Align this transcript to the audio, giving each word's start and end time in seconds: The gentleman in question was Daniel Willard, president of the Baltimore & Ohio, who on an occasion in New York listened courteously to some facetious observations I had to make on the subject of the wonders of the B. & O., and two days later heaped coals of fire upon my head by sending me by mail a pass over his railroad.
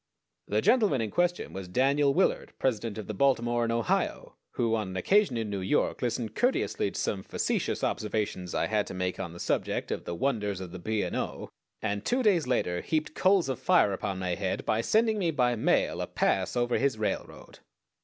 The 0.47 0.63
gentleman 0.63 0.99
in 0.99 1.11
question 1.11 1.53
was 1.53 1.67
Daniel 1.67 2.11
Willard, 2.11 2.53
president 2.57 2.97
of 2.97 3.05
the 3.05 3.13
Baltimore 3.13 3.71
& 3.71 3.71
Ohio, 3.71 4.35
who 4.53 4.73
on 4.75 4.87
an 4.87 4.97
occasion 4.97 5.37
in 5.37 5.51
New 5.51 5.59
York 5.61 6.01
listened 6.01 6.33
courteously 6.33 6.89
to 6.89 6.99
some 6.99 7.21
facetious 7.21 7.83
observations 7.83 8.55
I 8.55 8.65
had 8.65 8.87
to 8.87 8.95
make 8.95 9.19
on 9.19 9.31
the 9.33 9.39
subject 9.39 9.91
of 9.91 10.05
the 10.05 10.15
wonders 10.15 10.59
of 10.59 10.71
the 10.71 10.79
B. 10.79 11.03
& 11.05 11.15
O., 11.15 11.49
and 11.83 12.03
two 12.03 12.23
days 12.23 12.47
later 12.47 12.81
heaped 12.81 13.13
coals 13.13 13.47
of 13.47 13.59
fire 13.59 13.93
upon 13.93 14.17
my 14.17 14.33
head 14.33 14.65
by 14.65 14.81
sending 14.81 15.19
me 15.19 15.29
by 15.29 15.55
mail 15.55 16.01
a 16.01 16.07
pass 16.07 16.55
over 16.57 16.79
his 16.79 16.97
railroad. 16.97 17.59